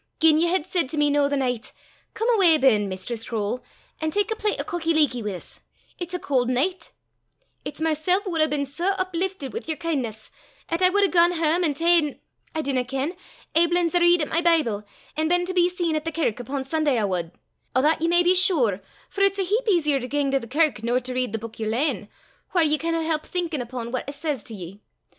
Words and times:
Gien 0.19 0.39
ye 0.39 0.47
had 0.47 0.65
said 0.65 0.89
to 0.89 0.97
me 0.97 1.11
noo 1.11 1.29
the 1.29 1.37
nicht, 1.37 1.73
'Come 2.15 2.27
awa 2.29 2.57
ben, 2.57 2.89
Mistress 2.89 3.23
Croale, 3.25 3.61
an' 3.99 4.09
tak 4.09 4.31
a 4.31 4.35
plet 4.35 4.59
o' 4.59 4.63
cockie 4.63 4.95
leekie 4.95 5.21
wi' 5.23 5.35
's; 5.37 5.61
it's 5.99 6.15
a 6.15 6.19
caul' 6.19 6.45
nicht;' 6.45 6.91
it's 7.63 7.79
mysel' 7.79 8.19
wad 8.25 8.41
hae 8.41 8.47
been 8.47 8.65
sae 8.65 8.89
upliftit 8.97 9.53
wi' 9.53 9.61
yer 9.67 9.75
kin'ness, 9.75 10.31
'at 10.69 10.81
I 10.81 10.89
wad 10.89 11.03
hae 11.03 11.09
gane 11.11 11.33
hame 11.33 11.63
an' 11.63 11.75
ta'en 11.75 12.19
I 12.55 12.63
dinna 12.63 12.83
ken 12.83 13.15
aiblins 13.55 13.93
a 13.93 13.99
read 13.99 14.23
at 14.23 14.27
my 14.29 14.41
Bible, 14.41 14.83
an' 15.15 15.27
been 15.27 15.45
to 15.45 15.53
be 15.53 15.69
seen 15.69 15.95
at 15.95 16.03
the 16.03 16.11
kirk 16.11 16.39
upo' 16.41 16.63
Sunday 16.63 16.97
I 16.97 17.03
wad 17.05 17.31
o' 17.75 17.83
that 17.83 18.01
ye 18.01 18.07
may 18.07 18.23
be 18.23 18.33
sure; 18.33 18.81
for 19.07 19.21
it's 19.21 19.37
a 19.37 19.43
heap 19.43 19.67
easier 19.69 19.99
to 19.99 20.07
gang 20.07 20.31
to 20.31 20.39
the 20.39 20.47
kirk 20.47 20.83
nor 20.83 20.99
to 20.99 21.13
read 21.13 21.31
the 21.31 21.37
buik 21.37 21.59
yer 21.59 21.67
lane, 21.67 22.09
whaur 22.55 22.63
ye 22.63 22.79
canna 22.79 23.03
help 23.03 23.23
thinkin' 23.23 23.61
upo' 23.61 23.87
what 23.91 24.09
it 24.09 24.13
says 24.13 24.41
to 24.45 24.55
ye. 24.55 24.81